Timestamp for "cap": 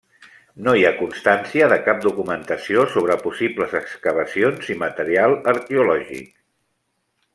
1.89-1.99